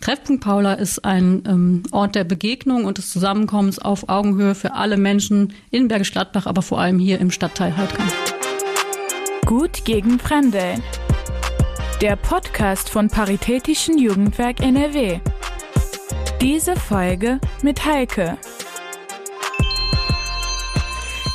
[0.00, 4.98] Treffpunkt Paula ist ein ähm, Ort der Begegnung und des Zusammenkommens auf Augenhöhe für alle
[4.98, 8.12] Menschen in Bergisch Gladbach, aber vor allem hier im Stadtteil Heidkamp.
[9.46, 10.74] Gut gegen Fremde.
[12.02, 15.20] Der Podcast von Paritätischen Jugendwerk NRW.
[16.40, 18.36] Diese Folge mit Heike.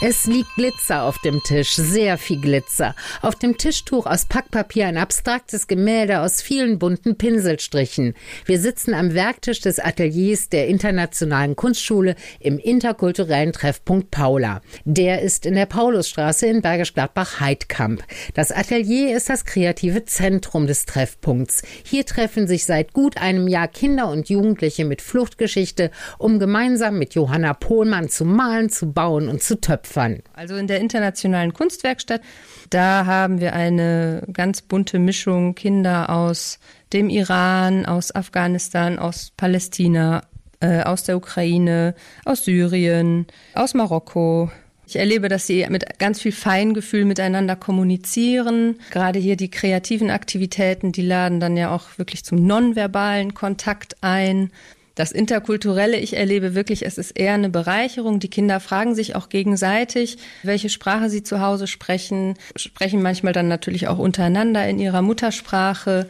[0.02, 2.96] Es liegt Glitzer auf dem Tisch, sehr viel Glitzer.
[3.22, 8.14] Auf dem Tischtuch aus Packpapier ein abstraktes Gemälde aus vielen bunten Pinselstrichen.
[8.46, 14.62] Wir sitzen am Werktisch des Ateliers der Internationalen Kunstschule im interkulturellen Treffpunkt Paula.
[14.86, 18.02] Der ist in der Paulusstraße in Bergisch Gladbach-Heidkamp.
[18.36, 21.62] Das Atelier ist das kreative Zentrum des Treffpunkts.
[21.84, 27.16] Hier treffen sich seit gut einem Jahr Kinder und Jugendliche mit Fluchtgeschichte, um gemeinsam mit
[27.16, 29.89] Johanna Pohlmann zu malen, zu bauen und zu töpfen.
[29.90, 30.22] Opfern.
[30.34, 32.22] Also in der Internationalen Kunstwerkstatt,
[32.70, 36.60] da haben wir eine ganz bunte Mischung Kinder aus
[36.94, 40.24] dem Iran, aus Afghanistan, aus Palästina,
[40.60, 44.52] äh, aus der Ukraine, aus Syrien, aus Marokko.
[44.86, 48.80] Ich erlebe, dass sie mit ganz viel Feingefühl miteinander kommunizieren.
[48.90, 54.52] Gerade hier die kreativen Aktivitäten, die laden dann ja auch wirklich zum nonverbalen Kontakt ein
[55.00, 58.20] das Interkulturelle, ich erlebe wirklich, es ist eher eine Bereicherung.
[58.20, 63.48] Die Kinder fragen sich auch gegenseitig, welche Sprache sie zu Hause sprechen, sprechen manchmal dann
[63.48, 66.10] natürlich auch untereinander in ihrer Muttersprache.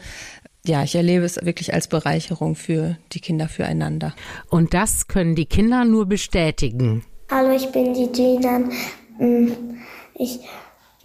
[0.66, 4.16] Ja, ich erlebe es wirklich als Bereicherung für die Kinder füreinander.
[4.50, 7.06] Und das können die Kinder nur bestätigen.
[7.30, 8.72] Hallo, ich bin die Jinan.
[9.20, 9.52] Mm,
[10.16, 10.40] ich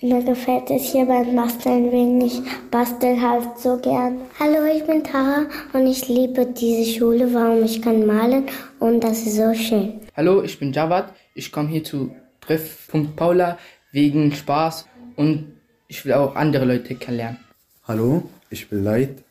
[0.03, 4.23] mir gefällt es hier beim Basteln wegen ich bastel halt so gern.
[4.39, 8.47] Hallo, ich bin Tara und ich liebe diese Schule, warum ich kann malen
[8.81, 10.01] und das ist so schön.
[10.17, 11.13] Hallo, ich bin Javad.
[11.35, 13.59] Ich komme hier zu Treffpunkt Paula
[13.93, 14.87] wegen Spaß
[15.17, 15.53] und
[15.89, 17.39] ich will auch andere Leute kennenlernen.
[17.87, 19.23] Hallo, ich bin Leid.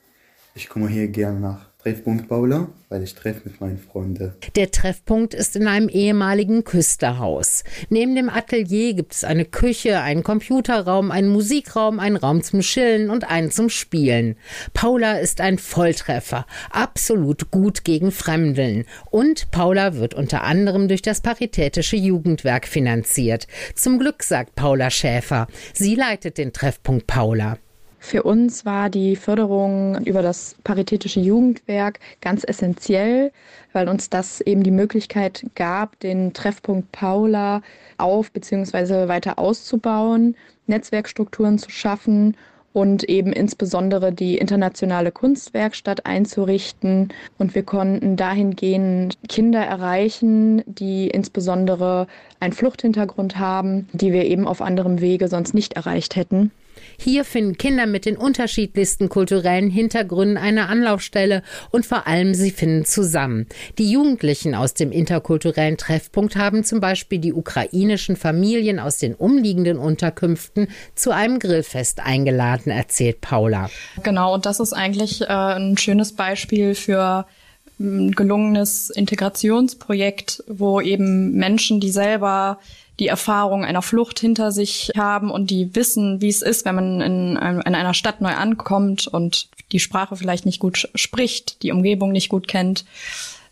[0.56, 4.32] Ich komme hier gerne nach Treffpunkt Paula, weil ich treffe mit meinen Freunden.
[4.56, 7.66] Der Treffpunkt ist in einem ehemaligen Küsterhaus.
[7.90, 13.10] Neben dem Atelier gibt es eine Küche, einen Computerraum, einen Musikraum, einen Raum zum Chillen
[13.10, 14.38] und einen zum Spielen.
[14.74, 18.86] Paula ist ein Volltreffer, absolut gut gegen Fremdeln.
[19.12, 23.46] Und Paula wird unter anderem durch das Paritätische Jugendwerk finanziert.
[23.76, 25.48] Zum Glück sagt Paula Schäfer.
[25.74, 27.58] Sie leitet den Treffpunkt Paula.
[28.06, 33.32] Für uns war die Förderung über das Paritätische Jugendwerk ganz essentiell,
[33.72, 37.62] weil uns das eben die Möglichkeit gab, den Treffpunkt Paula
[37.98, 39.08] auf bzw.
[39.08, 40.36] weiter auszubauen,
[40.68, 42.36] Netzwerkstrukturen zu schaffen
[42.74, 47.08] und eben insbesondere die internationale Kunstwerkstatt einzurichten.
[47.38, 52.08] Und wir konnten dahingehend Kinder erreichen, die insbesondere
[52.42, 56.52] einen Fluchthintergrund haben, die wir eben auf anderem Wege sonst nicht erreicht hätten.
[56.98, 62.86] Hier finden Kinder mit den unterschiedlichsten kulturellen Hintergründen eine Anlaufstelle und vor allem sie finden
[62.86, 63.48] zusammen.
[63.78, 69.78] Die Jugendlichen aus dem interkulturellen Treffpunkt haben zum Beispiel die ukrainischen Familien aus den umliegenden
[69.78, 73.70] Unterkünften zu einem Grillfest eingeladen, erzählt Paula.
[74.04, 77.26] Genau, und das ist eigentlich äh, ein schönes Beispiel für
[77.80, 82.60] gelungenes Integrationsprojekt, wo eben Menschen, die selber
[83.00, 87.02] die Erfahrung einer Flucht hinter sich haben und die wissen, wie es ist, wenn man
[87.02, 92.12] in, in einer Stadt neu ankommt und die Sprache vielleicht nicht gut spricht, die Umgebung
[92.12, 92.86] nicht gut kennt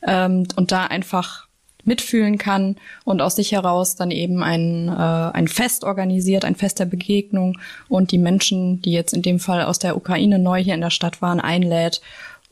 [0.03, 1.47] ähm, und da einfach
[1.83, 6.79] mitfühlen kann und aus sich heraus dann eben ein, äh, ein Fest organisiert, ein Fest
[6.79, 7.57] der Begegnung
[7.89, 10.91] und die Menschen, die jetzt in dem Fall aus der Ukraine neu hier in der
[10.91, 12.01] Stadt waren, einlädt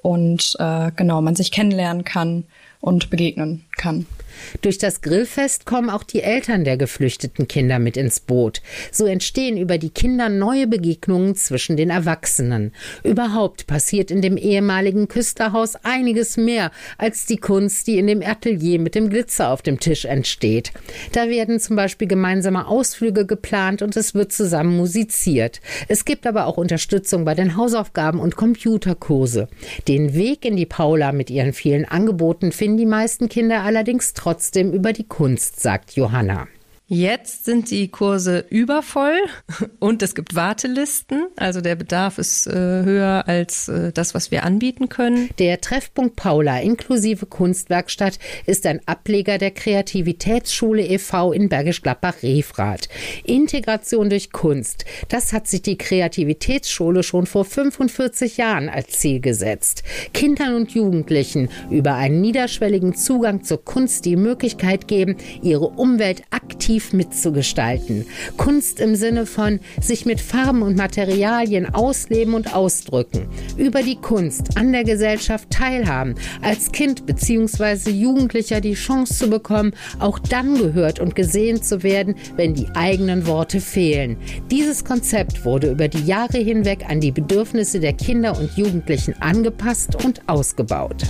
[0.02, 2.46] und äh, genau man sich kennenlernen kann
[2.80, 4.06] und begegnen kann.
[4.62, 8.62] Durch das Grillfest kommen auch die Eltern der geflüchteten Kinder mit ins Boot.
[8.92, 12.74] So entstehen über die Kinder neue Begegnungen zwischen den Erwachsenen.
[13.04, 18.80] Überhaupt passiert in dem ehemaligen Küsterhaus einiges mehr als die Kunst, die in dem Atelier
[18.80, 20.72] mit dem Glitzer auf dem Tisch entsteht.
[21.12, 25.62] Da werden zum Beispiel gemeinsame Ausflüge geplant und es wird zusammen musiziert.
[25.88, 29.48] Es gibt aber auch Unterstützung bei den Hausaufgaben und Computerkurse.
[29.88, 34.74] Den Weg in die Paula mit ihren vielen Angeboten finden die meisten Kinder allerdings trotzdem
[34.74, 36.48] über die Kunst, sagt Johanna.
[36.92, 39.14] Jetzt sind die Kurse übervoll
[39.80, 41.28] und es gibt Wartelisten.
[41.36, 45.30] Also der Bedarf ist äh, höher als äh, das, was wir anbieten können.
[45.38, 51.32] Der Treffpunkt Paula inklusive Kunstwerkstatt ist ein Ableger der Kreativitätsschule e.V.
[51.32, 52.90] in Bergisch Gladbach-Refrath.
[53.24, 54.84] Integration durch Kunst.
[55.10, 59.84] Das hat sich die Kreativitätsschule schon vor 45 Jahren als Ziel gesetzt.
[60.16, 66.79] Kindern und Jugendlichen über einen niederschwelligen Zugang zur Kunst die Möglichkeit geben, ihre Umwelt aktiv
[66.80, 68.06] aktiv mitzugestalten.
[68.38, 73.28] Kunst im Sinne von sich mit Farben und Materialien ausleben und ausdrücken.
[73.58, 76.16] Über die Kunst an der Gesellschaft teilhaben.
[76.42, 77.92] Als Kind bzw.
[77.92, 83.28] Jugendlicher die Chance zu bekommen, auch dann gehört und gesehen zu werden, wenn die eigenen
[83.28, 84.18] Worte fehlen.
[84.50, 90.04] Dieses Konzept wurde über die Jahre hinweg an die Bedürfnisse der Kinder und Jugendlichen angepasst
[90.04, 91.04] und ausgebaut.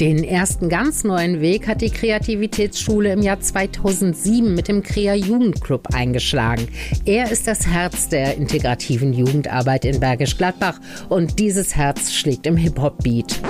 [0.00, 5.92] Den ersten ganz neuen Weg hat die Kreativitätsschule im Jahr 2007 mit dem Krea Jugendclub
[5.92, 6.68] eingeschlagen.
[7.04, 10.78] Er ist das Herz der integrativen Jugendarbeit in Bergisch Gladbach
[11.08, 13.40] und dieses Herz schlägt im Hip-Hop-Beat.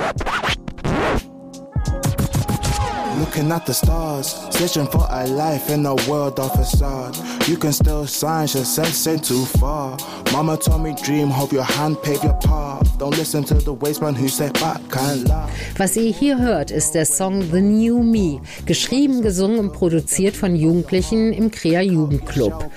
[3.18, 7.37] Looking at the stars, searching for a life in a world of facade.
[7.48, 9.96] You can still sign, just sense ain't too far.
[10.32, 12.98] Mama told me dream, hope your hand pave your path.
[12.98, 15.50] Don't listen to the wasteman who say back can't laugh.
[15.78, 20.56] Was ihr hier hört, ist der Song The New Me, geschrieben, gesungen und produziert von
[20.56, 22.70] Jugendlichen im Krea Jugendclub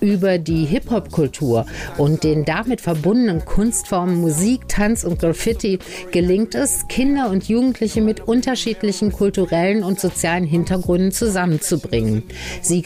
[0.00, 1.64] über die Hip-Hop-Kultur
[1.96, 5.78] und den damit verbundenen Kunstformen Musik, Tanz und Graffiti
[6.10, 12.24] gelingt es, Kinder und Jugendliche mit unterschiedlichen kulturellen und sozialen Hintergründen zusammenzubringen.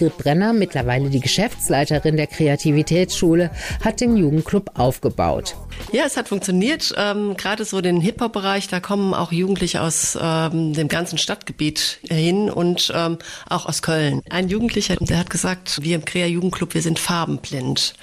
[0.06, 3.50] Sigrid Brenner, mittlerweile die Geschäftsleiterin der Kreativitätsschule,
[3.84, 5.56] hat den Jugendclub aufgebaut.
[5.92, 6.94] Ja, es hat funktioniert.
[6.96, 12.50] Ähm, Gerade so den Hip-Hop-Bereich, da kommen auch Jugendliche aus ähm, dem ganzen Stadtgebiet hin
[12.50, 13.18] und ähm,
[13.48, 14.22] auch aus Köln.
[14.30, 17.94] Ein Jugendlicher, der hat gesagt, wir im Krea Jugendclub, wir sind farbenblind.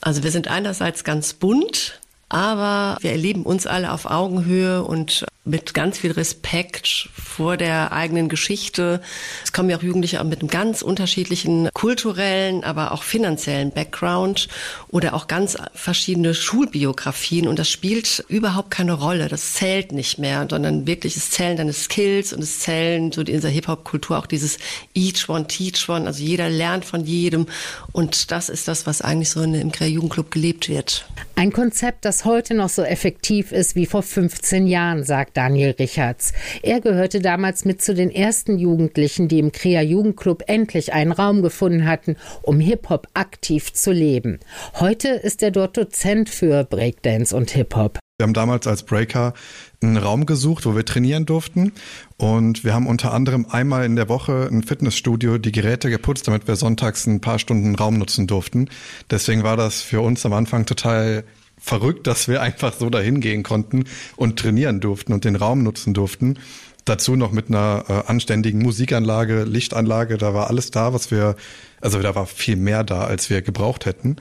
[0.00, 5.74] Also wir sind einerseits ganz bunt, aber wir erleben uns alle auf Augenhöhe und mit
[5.74, 9.00] ganz viel Respekt vor der eigenen Geschichte.
[9.42, 14.48] Es kommen ja auch Jugendliche mit einem ganz unterschiedlichen kulturellen, aber auch finanziellen Background
[14.88, 19.28] oder auch ganz verschiedene Schulbiografien und das spielt überhaupt keine Rolle.
[19.28, 23.26] Das zählt nicht mehr, sondern wirklich es zählen deine Skills und es zählen so in
[23.26, 24.58] dieser Hip-Hop-Kultur auch dieses
[24.94, 26.06] Each One, Teach One.
[26.06, 27.46] Also jeder lernt von jedem
[27.92, 31.06] und das ist das, was eigentlich so im Krea Jugendclub gelebt wird.
[31.36, 36.32] Ein Konzept, das heute noch so effektiv ist wie vor 15 Jahren, sagt Daniel Richards.
[36.62, 41.42] Er gehörte damals mit zu den ersten Jugendlichen, die im Krea Jugendclub endlich einen Raum
[41.42, 44.40] gefunden hatten, um Hip-Hop aktiv zu leben.
[44.80, 48.00] Heute ist er dort Dozent für Breakdance und Hip-Hop.
[48.18, 49.32] Wir haben damals als Breaker
[49.80, 51.70] einen Raum gesucht, wo wir trainieren durften.
[52.16, 56.48] Und wir haben unter anderem einmal in der Woche ein Fitnessstudio die Geräte geputzt, damit
[56.48, 58.70] wir sonntags ein paar Stunden Raum nutzen durften.
[59.08, 61.22] Deswegen war das für uns am Anfang total
[61.60, 63.84] verrückt, dass wir einfach so dahin gehen konnten
[64.16, 66.38] und trainieren durften und den Raum nutzen durften.
[66.84, 71.36] Dazu noch mit einer äh, anständigen Musikanlage, Lichtanlage, da war alles da, was wir,
[71.80, 74.16] also da war viel mehr da, als wir gebraucht hätten.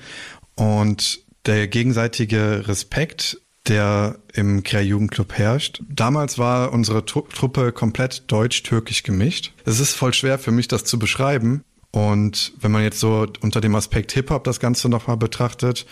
[0.56, 5.82] Und der gegenseitige Respekt, der im Krea Jugendclub herrscht.
[5.90, 9.54] Damals war unsere Truppe komplett deutsch-türkisch gemischt.
[9.66, 11.64] Es ist voll schwer für mich, das zu beschreiben.
[11.92, 15.86] Und wenn man jetzt so unter dem Aspekt Hip-Hop das Ganze nochmal betrachtet,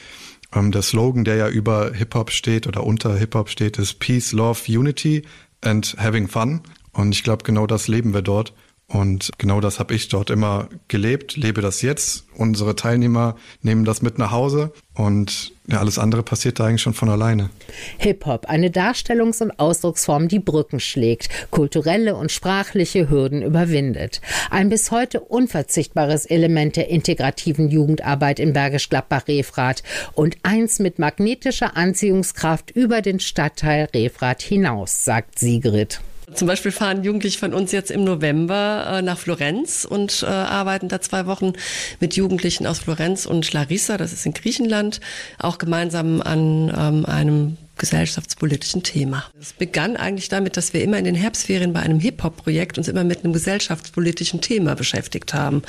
[0.56, 4.60] ähm, der Slogan, der ja über Hip-Hop steht oder unter Hip-Hop steht, ist Peace, Love,
[4.68, 5.24] Unity
[5.62, 6.62] and Having Fun.
[6.94, 8.54] Und ich glaube, genau das leben wir dort.
[8.88, 12.26] Und genau das habe ich dort immer gelebt, lebe das jetzt.
[12.36, 16.94] Unsere Teilnehmer nehmen das mit nach Hause und ja, alles andere passiert da eigentlich schon
[16.94, 17.50] von alleine.
[17.98, 24.22] Hip-Hop, eine Darstellungs- und Ausdrucksform, die Brücken schlägt, kulturelle und sprachliche Hürden überwindet.
[24.52, 29.82] Ein bis heute unverzichtbares Element der integrativen Jugendarbeit in Bergisch Gladbach-Refrath
[30.14, 36.02] und eins mit magnetischer Anziehungskraft über den Stadtteil Refrath hinaus, sagt Sigrid.
[36.34, 40.90] Zum Beispiel fahren Jugendliche von uns jetzt im November äh, nach Florenz und äh, arbeiten
[40.90, 41.54] da zwei Wochen
[42.00, 45.02] mit Jugendlichen aus Florenz und Larissa, das ist in Griechenland,
[45.38, 49.26] auch gemeinsam an ähm, einem gesellschaftspolitischen Thema.
[49.40, 53.04] Es begann eigentlich damit, dass wir immer in den Herbstferien bei einem Hip-Hop-Projekt uns immer
[53.04, 55.62] mit einem gesellschaftspolitischen Thema beschäftigt haben.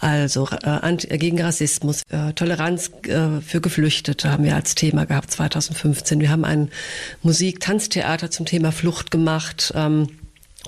[0.00, 6.20] Also äh, gegen Rassismus, äh, Toleranz äh, für Geflüchtete haben wir als Thema gehabt 2015.
[6.20, 6.70] Wir haben ein
[7.22, 9.72] Musik-Tanztheater zum Thema Flucht gemacht.
[9.74, 10.08] Ähm,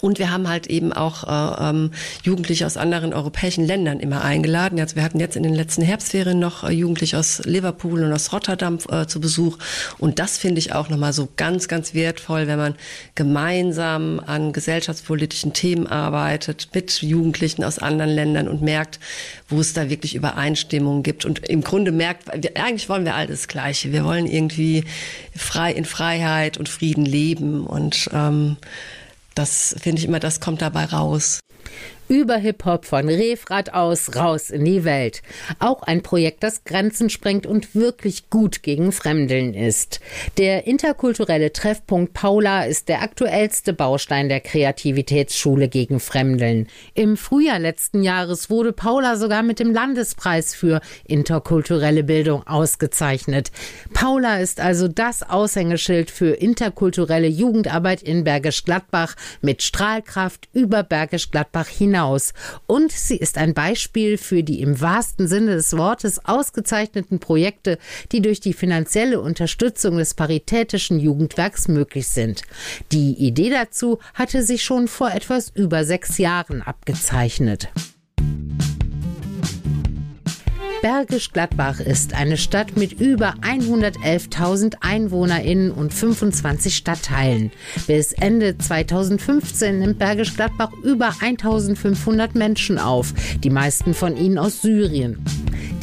[0.05, 1.91] und wir haben halt eben auch äh, ähm,
[2.23, 4.79] Jugendliche aus anderen europäischen Ländern immer eingeladen.
[4.79, 8.31] Also wir hatten jetzt in den letzten Herbstferien noch äh, Jugendliche aus Liverpool und aus
[8.31, 9.57] Rotterdam äh, zu Besuch.
[9.97, 12.75] Und das finde ich auch nochmal so ganz, ganz wertvoll, wenn man
[13.15, 19.01] gemeinsam an gesellschaftspolitischen Themen arbeitet mit Jugendlichen aus anderen Ländern und merkt,
[19.49, 21.25] wo es da wirklich Übereinstimmungen gibt.
[21.25, 23.91] Und im Grunde merkt, wir, eigentlich wollen wir all das Gleiche.
[23.91, 24.85] Wir wollen irgendwie
[25.35, 28.59] frei in Freiheit und Frieden leben und ähm,
[29.35, 31.41] das finde ich immer, das kommt dabei raus.
[32.07, 35.23] Über Hip-Hop von Refrat aus raus in die Welt.
[35.59, 40.01] Auch ein Projekt, das Grenzen sprengt und wirklich gut gegen Fremdeln ist.
[40.37, 46.69] Der interkulturelle Treffpunkt Paula ist der aktuellste Baustein der Kreativitätsschule gegen Fremdeln.
[46.93, 53.51] Im Frühjahr letzten Jahres wurde Paula sogar mit dem Landespreis für interkulturelle Bildung ausgezeichnet.
[53.95, 61.31] Paula ist also das Aushängeschild für interkulturelle Jugendarbeit in Bergisch Gladbach mit Strahlkraft über Bergisch
[61.31, 62.33] Gladbach hinaus hinaus.
[62.67, 67.79] Und sie ist ein Beispiel für die im wahrsten Sinne des Wortes ausgezeichneten Projekte,
[68.11, 72.43] die durch die finanzielle Unterstützung des Paritätischen Jugendwerks möglich sind.
[72.91, 77.69] Die Idee dazu hatte sich schon vor etwas über sechs Jahren abgezeichnet.
[80.85, 87.53] Bergisch Gladbach ist eine Stadt mit über 111.000 EinwohnerInnen und 25 Stadtteilen.
[87.87, 94.61] Bis Ende 2015 nimmt Bergisch Gladbach über 1.500 Menschen auf, die meisten von ihnen aus
[94.61, 95.25] Syrien.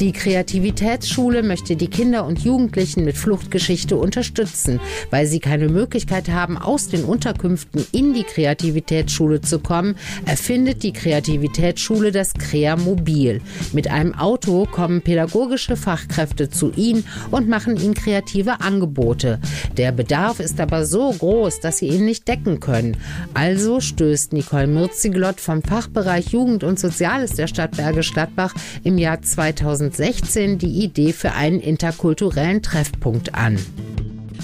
[0.02, 4.80] Die Kreativitätsschule möchte die Kinder und Jugendlichen mit Fluchtgeschichte unterstützen.
[5.10, 9.94] Weil sie keine Möglichkeit haben, aus den Unterkünften in die Kreativitätsschule zu kommen,
[10.26, 13.42] erfindet die Kreativitätsschule das Crea Mobil.
[13.72, 19.38] Mit einem Auto kommen pädagogische Fachkräfte zu ihnen und machen ihnen kreative Angebote.
[19.76, 22.96] Der Bedarf ist aber so groß, dass sie ihn nicht decken können.
[23.34, 29.22] Also stößt Nicole Mirziglott vom Fachbereich Jugend und Soziales der Stadt Bergisch Gladbach im Jahr
[29.22, 33.58] 2000 2016 die Idee für einen interkulturellen Treffpunkt an.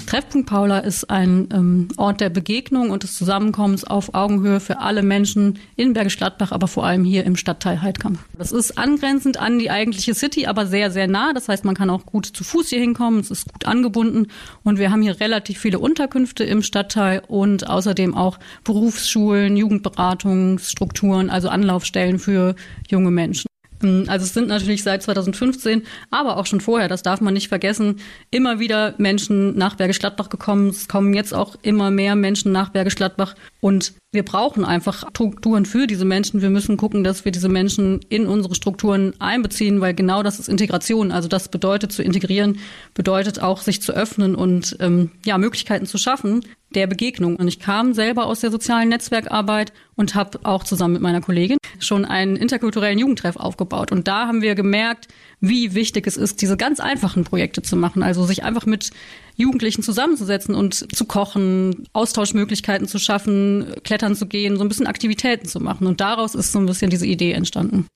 [0.05, 5.03] Treffpunkt Paula ist ein ähm, Ort der Begegnung und des Zusammenkommens auf Augenhöhe für alle
[5.03, 8.17] Menschen in Bergisch Gladbach, aber vor allem hier im Stadtteil Heidkamp.
[8.35, 11.33] Das ist angrenzend an die eigentliche City, aber sehr, sehr nah.
[11.33, 13.19] Das heißt, man kann auch gut zu Fuß hier hinkommen.
[13.19, 14.27] Es ist gut angebunden
[14.63, 21.49] und wir haben hier relativ viele Unterkünfte im Stadtteil und außerdem auch Berufsschulen, Jugendberatungsstrukturen, also
[21.49, 22.55] Anlaufstellen für
[22.89, 23.48] junge Menschen.
[23.81, 27.99] Also es sind natürlich seit 2015, aber auch schon vorher, das darf man nicht vergessen,
[28.29, 30.69] immer wieder Menschen nach Bergisch Gladbach gekommen.
[30.69, 35.65] Es kommen jetzt auch immer mehr Menschen nach Bergisch Gladbach und wir brauchen einfach Strukturen
[35.65, 36.41] für diese Menschen.
[36.41, 40.49] Wir müssen gucken, dass wir diese Menschen in unsere Strukturen einbeziehen, weil genau das ist
[40.49, 41.11] Integration.
[41.11, 42.59] Also das bedeutet zu integrieren,
[42.95, 46.41] bedeutet auch sich zu öffnen und ähm, ja Möglichkeiten zu schaffen
[46.73, 47.35] der Begegnung.
[47.35, 51.57] Und ich kam selber aus der sozialen Netzwerkarbeit und habe auch zusammen mit meiner Kollegin
[51.79, 53.91] schon einen interkulturellen Jugendtreff aufgebaut.
[53.91, 55.07] Und da haben wir gemerkt,
[55.39, 58.03] wie wichtig es ist, diese ganz einfachen Projekte zu machen.
[58.03, 58.91] Also sich einfach mit
[59.39, 65.47] Jugendlichen zusammenzusetzen und zu kochen, Austauschmöglichkeiten zu schaffen, klettern zu gehen, so ein bisschen Aktivitäten
[65.47, 65.87] zu machen.
[65.87, 67.87] Und daraus ist so ein bisschen diese Idee entstanden.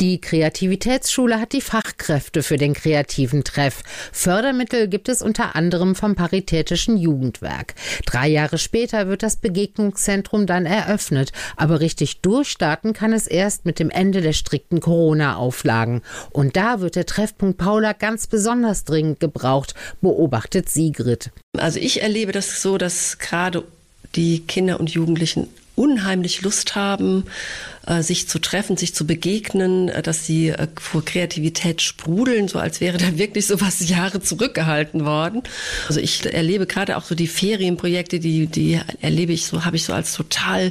[0.00, 3.82] Die Kreativitätsschule hat die Fachkräfte für den kreativen Treff.
[4.12, 7.74] Fördermittel gibt es unter anderem vom Paritätischen Jugendwerk.
[8.06, 11.32] Drei Jahre später wird das Begegnungszentrum dann eröffnet.
[11.56, 16.02] Aber richtig durchstarten kann es erst mit dem Ende der strikten Corona-Auflagen.
[16.30, 21.30] Und da wird der Treffpunkt Paula ganz besonders dringend gebraucht, beobachtet Sigrid.
[21.56, 23.64] Also ich erlebe das so, dass gerade
[24.14, 27.24] die Kinder und Jugendlichen unheimlich Lust haben,
[27.86, 32.58] äh, sich zu treffen, sich zu begegnen, äh, dass sie äh, vor Kreativität sprudeln, so
[32.58, 35.42] als wäre da wirklich so was Jahre zurückgehalten worden.
[35.88, 39.84] Also ich erlebe gerade auch so die Ferienprojekte, die, die erlebe ich so, habe ich
[39.84, 40.70] so als total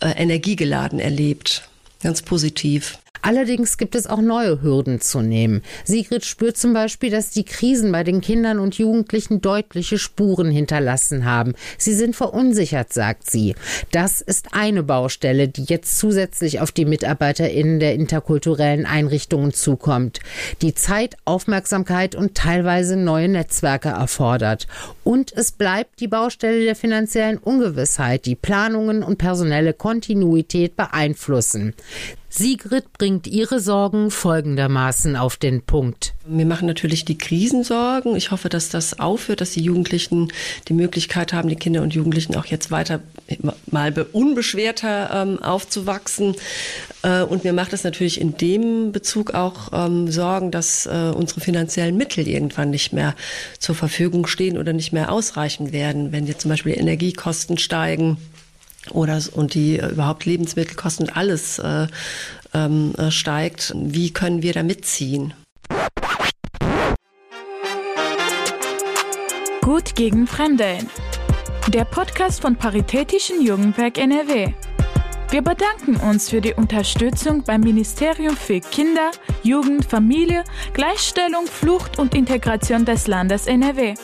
[0.00, 1.68] energiegeladen erlebt.
[2.02, 2.98] Ganz positiv.
[3.24, 5.62] Allerdings gibt es auch neue Hürden zu nehmen.
[5.84, 11.24] Sigrid spürt zum Beispiel, dass die Krisen bei den Kindern und Jugendlichen deutliche Spuren hinterlassen
[11.24, 11.54] haben.
[11.78, 13.54] Sie sind verunsichert, sagt sie.
[13.92, 20.20] Das ist eine Baustelle, die jetzt zusätzlich auf die MitarbeiterInnen der interkulturellen Einrichtungen zukommt.
[20.60, 24.66] Die Zeit, Aufmerksamkeit und teilweise neue Netzwerke erfordert.
[25.02, 31.72] Und es bleibt die Baustelle der finanziellen Ungewissheit, die Planungen und personelle Kontinuität beeinflussen.
[32.36, 36.14] Sigrid bringt ihre Sorgen folgendermaßen auf den Punkt.
[36.26, 38.16] Wir machen natürlich die Krisensorgen.
[38.16, 40.32] Ich hoffe, dass das aufhört, dass die Jugendlichen
[40.66, 43.00] die Möglichkeit haben, die Kinder und Jugendlichen auch jetzt weiter
[43.70, 46.34] mal unbeschwerter ähm, aufzuwachsen.
[47.02, 51.40] Äh, und mir macht es natürlich in dem Bezug auch ähm, Sorgen, dass äh, unsere
[51.40, 53.14] finanziellen Mittel irgendwann nicht mehr
[53.60, 58.16] zur Verfügung stehen oder nicht mehr ausreichen werden, wenn jetzt zum Beispiel Energiekosten steigen
[58.90, 61.86] oder und die äh, überhaupt Lebensmittelkosten und alles äh,
[62.52, 65.34] ähm, äh, steigt, wie können wir da mitziehen?
[69.60, 70.88] Gut gegen Fremdeln.
[71.68, 74.52] Der Podcast von Paritätischen Jugendwerk NRW.
[75.30, 79.10] Wir bedanken uns für die Unterstützung beim Ministerium für Kinder,
[79.42, 83.94] Jugend, Familie, Gleichstellung, Flucht und Integration des Landes NRW.